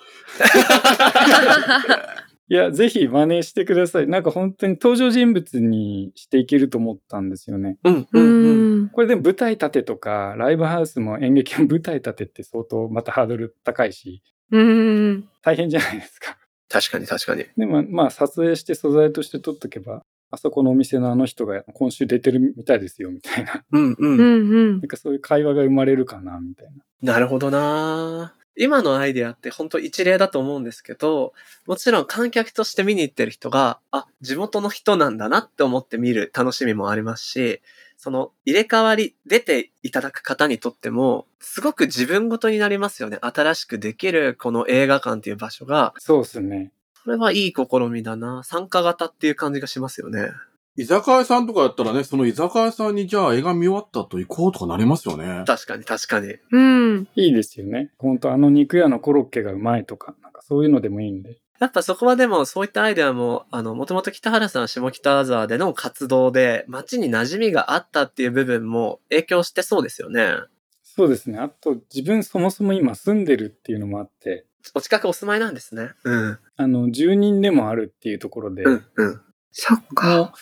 [2.49, 4.07] いや、ぜひ真似してください。
[4.07, 7.77] なんか本当に登場人物にしていけると思ったんですよね。
[7.83, 8.81] うん、ううん、うん。
[8.83, 8.89] ん。
[8.89, 15.27] これでも舞台立てとか、ライブハウスも演劇の舞台立てって相当またハードル高いし、うん。
[15.41, 16.37] 大変じゃないですか。
[16.69, 17.45] 確かに確かに。
[17.55, 23.63] でもまあ撮影して素材として撮っとけば、あそこのお店のあの人が今週出てるみたいですよ、みたいな。
[23.71, 23.95] うん、う。
[23.99, 24.87] うんんうんなん。
[24.87, 26.67] かそういう会話が生まれるかな、みたい
[27.03, 27.13] な。
[27.13, 31.33] なるほどな今のアイデアって本当一例だと思うんですけど、
[31.67, 37.61] もちろん観客として見に行ってる人が、あ、地元の人なんだなって思って見る楽しみもありますし、
[37.97, 43.19] その入れ替わり出ていただく方にとっても、すごく自分ごとになりますよね。
[43.21, 46.71] 新しくできるこの映画館っていう場所が、そうですね。
[47.03, 48.43] それはいい試みだな。
[48.43, 50.29] 参加型っていう感じがしますよね。
[50.75, 55.43] 居酒屋さんとかだったらね、その居酒屋さんにじゃあ映画見終わったと行こうとかなりますよね。
[55.45, 56.35] 確かに確かに。
[56.51, 57.07] うん。
[57.15, 57.91] いいですよね。
[57.99, 61.37] 本当あの肉屋のコロッケがうまいとか、なんかそういうのでもいいんで。
[61.59, 70.37] やっぱそこはでもそういったアイデアも、あの、もともと北原さんは下北沢での活動で街に馴染みがあったっていう部分も影響してそうですよね。
[70.81, 71.37] そうですね。
[71.39, 75.91] あと自分そもそも今住んでるっていうのもあって、お近くお住まいなんですね。
[76.03, 76.39] うん。
[76.55, 79.21] あの、住人でもあるっていうところで、うん、うん。
[79.51, 80.33] そっか。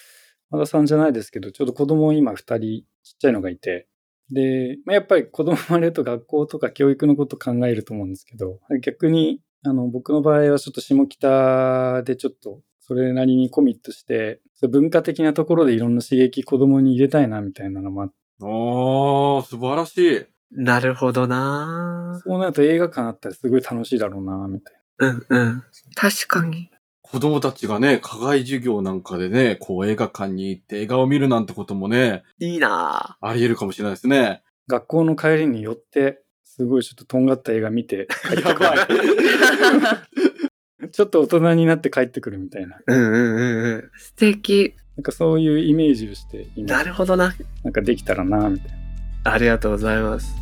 [0.50, 3.88] 和田さんじゃないですけど、ちょうど子供今二人ちっちゃいのがいて、
[4.32, 20.26] で、まあ、やっぱり子供生まれると学校とか教育のこと考えると思うんですけど、逆に、あの、僕の場合はちょっと下北でちょっとそれなりにコミットして、文化的なところでいろんな刺激子供に入れたいなみたいなのもあって、おー、素晴らしい。
[20.52, 25.64] なるほどなそうなると映画館あったらすごい楽しいだろうなみたいうん、うん。
[25.96, 26.70] 確かに。
[27.02, 34.44] 子供たちがね、課外授業なんかでね、こう映画館に行って映画を見るなんてこともね、いいなあり得るかもしれないですね。
[34.68, 34.78] な。
[34.78, 38.64] 学校の帰りに寄って、すごいちょっととんがった映画見て帰ってく。
[38.64, 38.70] る。
[40.92, 42.78] ちょっと大人になって帰ってくるみたいな。
[42.86, 43.92] うん、うん、うん、うん。
[43.98, 44.76] 素敵。
[44.98, 47.34] なんかそういうイメージをして、今なるほどな。
[47.64, 48.81] なんかできたらなみたいな。
[49.24, 50.36] ありがとうございます。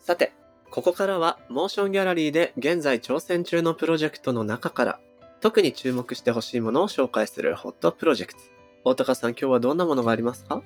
[0.00, 0.32] さて、
[0.70, 5.00] ここからはモーションギャラリーで現在挑戦中のプロジェクトの中から
[5.40, 8.40] 特に注目してほしいものを紹介するホットプロジェクト。
[8.84, 10.62] 大高さん、今日はどんなものがありますか？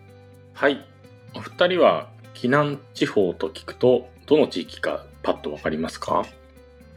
[0.54, 0.86] はい。
[1.34, 6.24] お二人は避難地方と聞くと、どの地域かパッとわかりますか？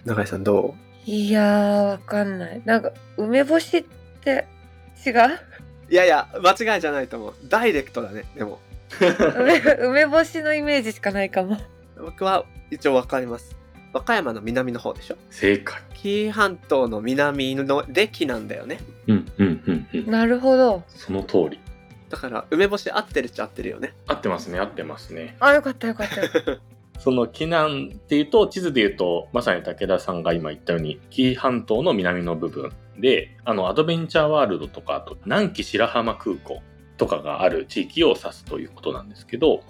[0.06, 2.62] 永井さんどいやー、わかんない。
[2.66, 3.84] なんか、梅干しっ
[4.24, 4.48] て
[5.06, 5.14] 違う？
[5.14, 7.34] ういやいや、間違いじゃないと思う。
[7.48, 8.60] ダイレクトだね、でも。
[9.38, 11.58] 梅梅干しのイメージしかないかも。
[11.98, 13.56] 僕は一応わかります。
[13.94, 15.18] 和歌山の南の方でしょ？
[15.30, 15.82] 正解。
[15.94, 18.80] 紀伊半島の南ので紀なんだよね。
[19.08, 20.12] うん、うん、うん、うん。
[20.12, 20.84] なるほど。
[20.88, 21.60] その通り。
[22.10, 23.94] だから、梅干し合ってるっちゃ合ってるよね。
[24.08, 25.36] 合ってますね、合ってますね。
[25.40, 26.60] あ、よかったよかった。
[27.00, 36.62] その避難っていうと、地図で言うと、まさに武田さんが今言ったように、紀伊半島の南の部分で、あの、アドベンチャーワールドとか、あと、南紀白浜空港
[36.98, 39.62] とかがある地域を指すということなんですけど。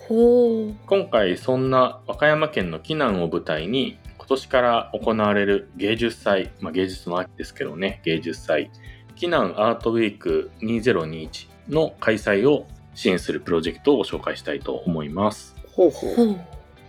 [0.85, 8.69] 今回そんな和歌山県の紀南を舞台に、今年から行われる芸術祭、まあ、芸術の秋ですけどね、芸術祭、
[9.15, 15.55] 紀南アートウィーク2021の開催を支援するプロジェクトをご紹介したいと思います。
[15.73, 16.39] ほうほほう。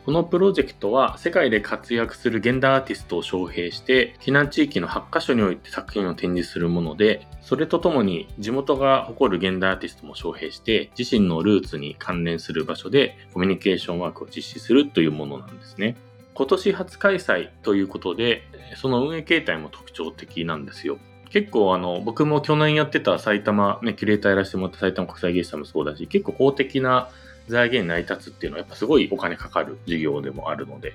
[0.06, 15.96] このプロジェクトは世界で活躍する現代アーティストを招聘して避難地域の8カ所において作品を展示するものでそれとともに地元が誇る現代アーティストも招聘して自身のルーツに関連する場所でコミュニケーションワークを実施するというものなんですね。
[16.34, 18.42] 今年初開催ということで
[18.76, 20.98] その運営形態も特徴的なんですよ。
[21.30, 27.08] 結構あの僕も去年やってた埼玉、ね、キュレーターやらせてもらった埼玉国際芸術祭もそうだし結構公的な
[27.48, 30.92] 財源に成り立つっていうのはやっぱすごいお金かかる事業でもあるので。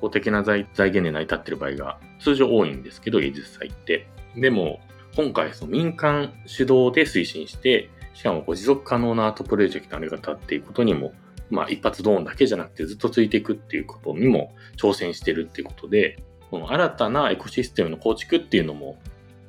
[0.00, 4.06] 公的な財財源で成り立ってる場合が通常多いんですけど、芸術祭って。
[4.36, 4.80] でも、
[5.14, 11.12] 今回その民間主導で推進して、しかもこう持続可能なアートプロジェクトのあり方っていうことにも、
[11.50, 18.98] まあ一発ドーンだけじゃなくてずっとついていくっていうことにも挑戦してるっていうことで、この新たなエコシステムの構築っていうのも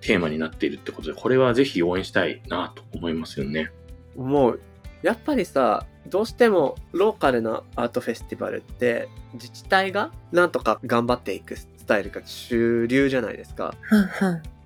[0.04, 3.72] テーマになっているってことで、これはぜひ応援したいなと思いますよね。
[4.16, 4.62] もう、
[5.02, 13.74] やっぱりさ、どうしてもローカルなアートフェスティバルって自治体がなんとか頑張っていくスタイルが主流じゃないですか。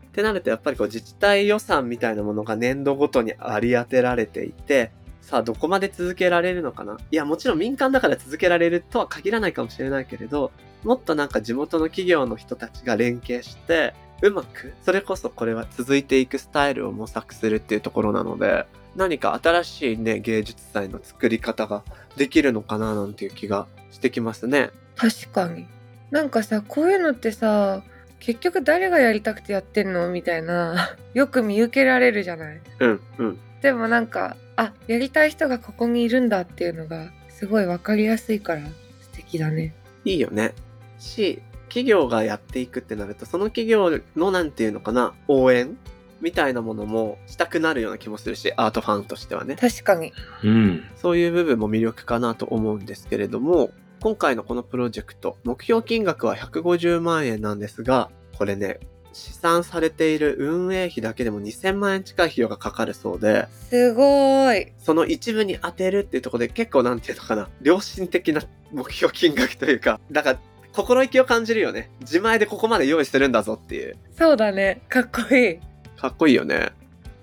[0.07, 6.97] ってなるとやっぱりこう自治体予算みたいなものが年度ごとに割り当てられていて、さあどこまで続けられるのかな？
[7.11, 10.51] いやもちろん民間だから続けられるとは限らないかもしれないけれど、
[10.83, 21.83] もっとなんか地元の企業の人たちが連携して、うまく、それこそこれは続いていくスタイルを模索するっていうところなので、何か新しいね、芸術祭の作り方が
[22.15, 24.71] できるのかななんていう気がしてきますね。
[24.95, 25.67] 確かに。
[26.09, 27.83] なんかさ、こういうのってさ、
[28.19, 32.59] 結局誰がやりたくてやってんのみたいな、 よく見受けられるじゃない。
[32.79, 33.39] うん、うん。
[33.61, 39.75] でもなんか、あ、やりたい人がここにいるんだっていうのが、すごいわかりやすいから素敵だね。
[40.05, 40.53] いいよね。
[40.97, 45.77] し、企業がやっていくってなると、その企業のなんていうのかな、応援
[46.21, 49.55] みたいなものもしたくなるような気もするし、アートファンとしてはね。
[49.55, 50.13] 確かに。
[50.43, 50.83] うん。
[50.95, 58.79] そういう部分も魅力かなと思うんですけれども、今回のこのプロジェクト、目標金額は150万円なんですが、これね、
[59.13, 64.73] 試算されている運営費だけでも2000万円近い費用がかかるそうで、すごーい。
[64.77, 70.39] その一部に当てるっていうところで結構なんていうのかな、良心的な目標金額というか、だから
[70.77, 71.89] 心意気を感じるよね。
[72.01, 73.97] 自前でここまで用意するんだぞっていう。
[74.15, 74.81] そうだね。
[74.87, 75.59] かっこいい。
[75.99, 76.69] かっこいいよね。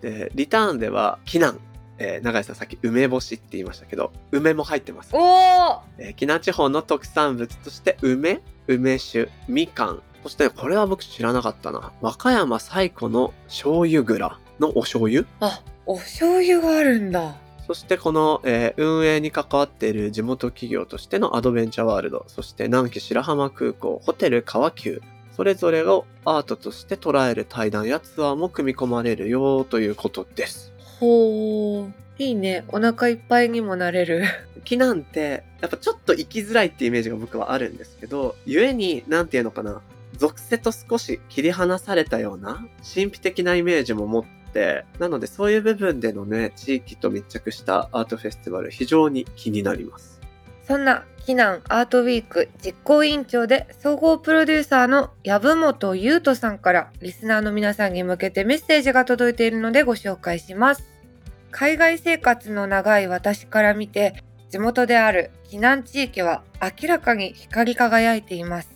[0.00, 1.60] で、リターンでは、避難。
[1.96, 5.10] えー、長井さんさっき梅干しって言いましたけど、梅も入ってます。
[5.12, 10.02] おーえー、紀南地方の特産物として梅、梅酒、みかん。
[10.24, 11.92] そしてこれは僕知らなかったな。
[12.00, 15.24] 和歌山最古の醤油蔵のお醤油？
[15.38, 17.36] あ、お醤油があるんだ。
[17.66, 25.02] そしてこの、えー運営に関わっている地元企業としてのアドベンチャーワールド、そして南紀白浜空港、ホテル川急、
[25.36, 30.72] それぞれをアートとして捉える対談やツアーも組み込まれるよということです。
[31.00, 31.92] ほー。
[32.16, 32.64] いいね。
[32.68, 34.24] お腹いっぱいにもなれる。
[34.64, 39.82] 木なんて、やっぱちょっと生きづらいってイメージが僕はあるんですけど、故に、なんていうのかな、
[40.16, 44.24] 属性と少し切り離されたような、神秘的なイメージも持っ
[44.54, 50.20] て、なのでそういう部分でのね、地域と密着したアートフェスティバル、非常に気になります。
[50.66, 60.84] そんな避難アートウィーク実行委員長で総合プロデューサーの籔本優斗さんからリスナーの皆さんに向けてメッセージが届いているのでご紹介します。
[61.50, 68.70] 海外生活の長い私から見て地元である避難地域は明らかに光り輝いています。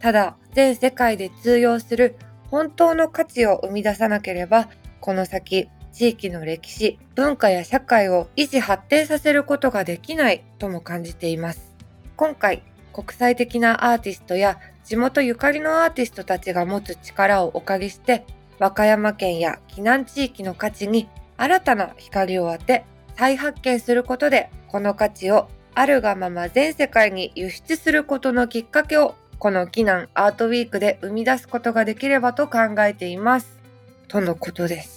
[0.00, 2.16] ただ全世界で通用する
[2.50, 4.68] 本当の価値を生み出さなければ
[5.06, 11.76] この先地域の歴史、文化や社会を維持発展させることができないとも感じています。
[12.16, 18.26] 今回、国際的なアーティストや地元ゆかりのアーティストたちが持つ力をお借りして、
[18.58, 22.84] 和歌山県や避難地域の価値に新たな光を当て、
[23.14, 33.56] 再発見することで、この価値をあるがまま全世界に輸出することのきっかけをこの避難アートウィークで生み出すことができればと考えています。
[34.08, 34.95] とのことです。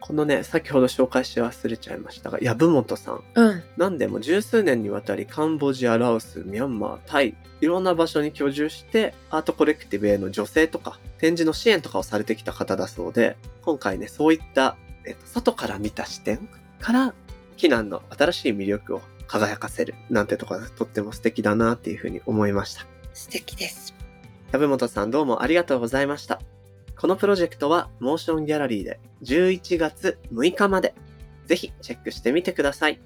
[0.00, 3.22] このね、先ほど紹介し忘れちゃいましたが、籔本さん。
[3.34, 3.62] うん。
[3.76, 14.76] なんでも十数年にわたりカンボジア、ラオス、ミャンマー、タイ、いろんな場所に居住して、アートコレクティブへの助成とか、展示の支援とかをされてきた方だそうで、今回ね、そういった、
[15.06, 16.48] えっと、外から見た視点
[16.80, 17.14] から、
[17.56, 22.86] 避難の新しい魅力を輝かせるなんてとこがとっても素敵だなっていうふうに思いました。
[23.12, 23.94] 素敵です。
[24.50, 26.40] 籔本さんどうもありがとうございました。
[27.00, 30.94] このプロジェクトはモーションギャラリーで11月6日まで。
[31.46, 33.00] ぜひチェックしてみてください。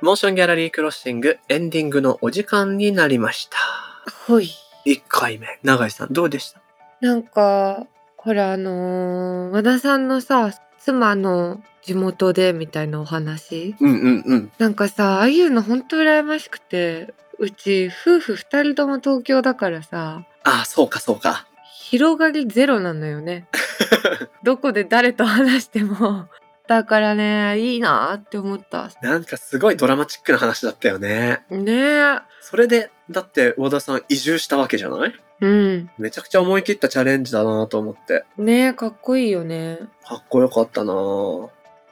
[0.00, 3.58] モーションギャラリークロッシングエンディングのお時間になりました。
[4.26, 4.48] ほい。
[4.86, 5.58] 1回目。
[5.62, 6.62] 永井さんどうでした？
[7.02, 10.52] なんか、これあのー和田さんのさ、
[10.88, 14.52] 妻の地元でみたいなお話うんうんうん。
[14.58, 21.46] なんかさ、ああいうのほんと羨ましくて、うち夫婦二人とも東京だからさ、ああ、そうかそうか。
[21.90, 23.46] 広がりゼロなのよね。
[24.44, 26.28] どこで誰と話しても。
[26.66, 28.90] だからね、いいなって思った。
[29.02, 31.44] なんかすごいドラマチックな話だったよね。
[31.50, 32.18] ねえ。
[32.40, 35.14] それで、だって和田さん移住したわけじゃない？
[35.40, 35.90] うん。
[35.98, 38.24] めちゃくちゃ思い切ったチャレンジだなと思って。
[38.36, 39.78] ねえ、かっこいいよね。
[40.04, 40.92] かっこよかったな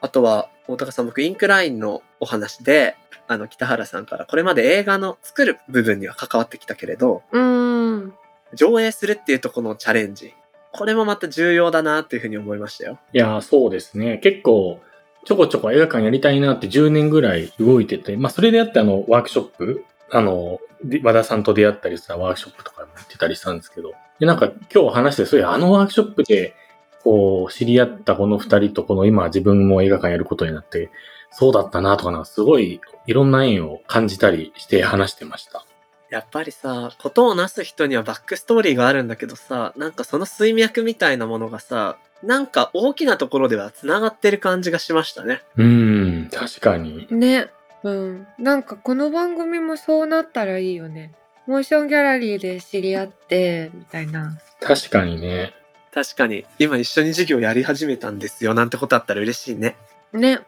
[0.00, 2.96] あとは、大高さん僕インクラインのお話で、
[3.28, 8.14] あの、北原さんからこれまで映画の作る部分には関わってきたけれど、うーん。
[8.54, 10.34] 上映するっていうとこのチャレンジ。
[10.72, 12.98] これもまた重要だなっていうふうに思いましたよ。
[13.12, 14.18] いやー、そうですね。
[14.18, 14.80] 結構、
[15.24, 26.54] ちょこちょこ映画館やりたいなって10年ぐらい動いてて、まあ、それであってあの、ワークショップ、あの、で和田さんと出会ったりしたワークショップとかも行ってたりしたんですけど、で、なんか今日話して、そういうあのワークショップで、
[27.02, 30.90] こう、知り合ったこの二人とこの今自分も映画館やることになって、
[31.30, 35.64] そうだったなとかな、すごいいろんな縁を感じたりして話してました。
[36.10, 45.42] やっぱりさ、ことをなす人にはバックストーリーがあるんだけどさ、なんかその水脈みたいなものがさ、なんか大きなところでは繋がってる感じがしましたね。
[45.56, 47.06] うーん、確かに。
[47.10, 47.50] ね。
[47.82, 48.26] うん。
[48.38, 51.12] なんかこの番組もそうなったらいいよね。
[51.46, 54.38] モーションギャラリーで知り合って、みたいな。
[54.60, 55.54] 確かにね。
[55.92, 59.76] 確かに、今一緒に授業やり始めたんですよなんてことあったら嬉しいね。
[60.12, 60.40] ね。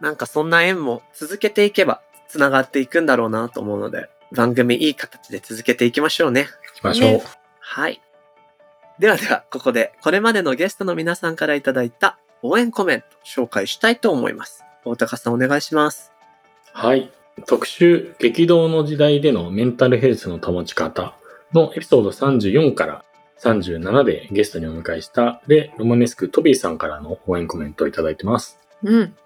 [0.00, 6.48] なんかそんな縁も続けていけば繋がっていくんだろうなと思うので、番組いい形で続けていきましょうね。
[6.74, 7.10] 行きましょう。
[7.12, 7.22] ね
[7.60, 8.00] はい。
[8.98, 14.64] ではでは、ここでこれまでのゲストの皆さんからいただいた応援コメント紹介したいと思います。
[14.84, 16.15] 大高さんお願いします。
[16.76, 17.10] はい。
[17.46, 21.16] 特集、激動の時代でのメンタルヘルスの保ち方
[21.54, 23.04] のエピソード34から
[23.40, 28.58] 37でゲストにお迎えしたレ・ロマネスク・トビーさんからの応援コメントをいただいてます。
[28.82, 29.16] うん。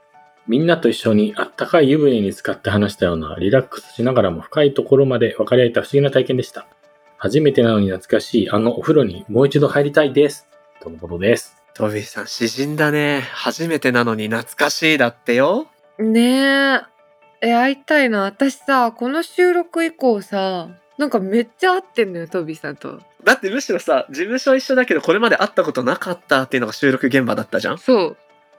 [0.46, 6.68] みんなと一緒にあったかい湯船に浸かって話したようなリラックスしながらも深いところまで分かり合えた不思議な体験でした。
[7.16, 10.46] 初めてなのに懐かしいあのお風呂にもう一度入りたいです。
[10.80, 11.56] とのことです。
[11.74, 13.22] トビーさん、詩人だね。
[13.32, 15.66] 初めてなのに懐かしいだってよ。
[15.98, 16.99] ねえ。
[17.42, 18.22] え、会いたいな。
[18.22, 20.68] 私さ、この収録以降さ、
[20.98, 23.00] なんかめっちゃ会ってんのよ、トビーさんと。
[23.24, 27.78] だってむしろさ、事務所一緒だけどこれまで会ったことなかったっていうのが収録現場だったじゃん？
[27.78, 28.16] そう。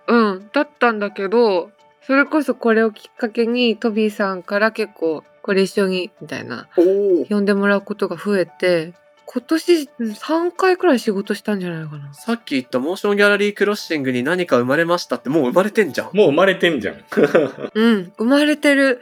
[0.08, 0.50] うん。
[0.52, 1.72] だったんだけど、
[2.02, 6.82] それこそこれをきっかけにトビーさんから結構これ一緒にみたいなお
[7.22, 7.26] お。
[7.26, 8.94] 呼んでもらうことが増えて
[9.34, 12.14] 今年3回くらい仕事したんじゃないかな。
[12.14, 16.10] さっき言ったモーションギャラリークロッシングに何か生まれましたってもう生まれてんじゃん。
[16.14, 16.96] もう生まれてんじゃん。
[17.74, 19.00] うん、生まれてる。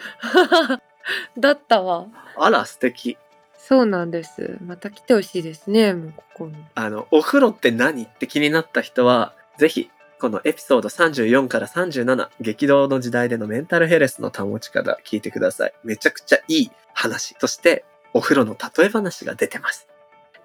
[1.40, 2.06] だったわ。
[2.38, 3.18] あら、素敵。
[3.58, 4.60] そうなんです。
[4.64, 6.56] また来てほしいですね、もうここに。
[6.76, 15.74] あの、お風呂って何って気になった人は、ぜひ、このエピソード34から37、激動の時代でのメンタルヘルスの保ち方聞いてください。
[15.84, 19.88] めちゃくちゃいい話として、お風呂の例え話が出てます。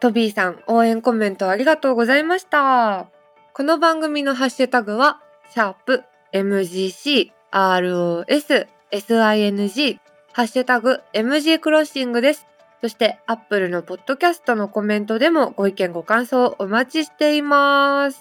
[0.05, 3.09] トビーさん、応援コメントありがとうございました。
[3.55, 9.99] この番組のハッシュタグは、シャープ MGC ROS SING
[10.35, 12.47] ハッシュタグ MG クロッシングです。
[12.83, 18.21] そして、アップルのポッドキャストのコメントでもご意見ご感想お待ちしています。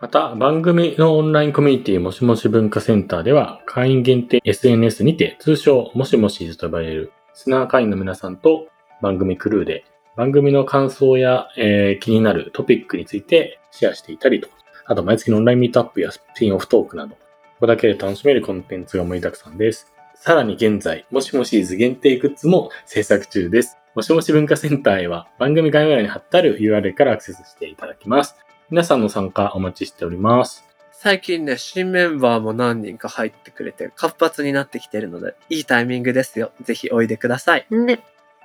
[0.00, 8.68] また、番組のオンラインコミュニティもしもし文化センターでは、会員限定 SNS にて、通称もしもしと呼ばれる、スナー会員の皆さんと
[9.02, 9.84] 番組クルーで、
[10.18, 14.54] 番組の感想や、えー気になるトピックについてシェアしていたりとか、
[14.84, 17.20] あと毎月のオンラインミートアップやスピンオフトークなど、こ
[17.60, 19.92] こだけで楽しめるコンテンツが盛りだくさんです。
[20.16, 23.76] さらに現在、もしもしーず限定グッズも制作中です。
[23.94, 28.34] もしもし文化センターへは番組概要欄に貼ってある URL からアクセスしていただきます。
[28.70, 30.64] 皆さんの参加お待ちしております。
[30.90, 36.50] 最近ね、新メンバーも何人か入ってくれて活発になってきてるので、いいタイミングですよ。
[36.62, 37.66] ぜひおいでください。
[37.70, 38.00] ね。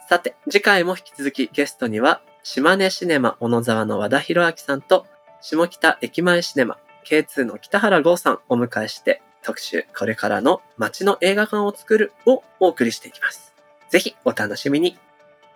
[0.09, 5.05] さて、次回も引き続きゲストには、島根シネマ小野沢の和田博明さんと、
[5.41, 13.53] 下北駅前シネマ K2 の北原剛さんをお迎えして、特集、これからの街の映画館を作るをお送りしていきます。
[13.89, 14.97] ぜひお楽しみに。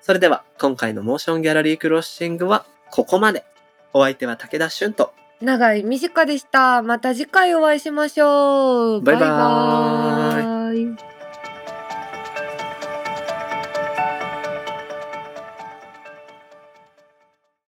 [0.02, 3.46] それでは、今回のモーションギャラリークロッシングはここまで。
[3.94, 6.82] お相手は武田俊と、長い短でした。
[6.82, 9.02] また次回お会いしましょう。
[9.02, 9.30] バイバーイ
[10.34, 11.17] バイバーイ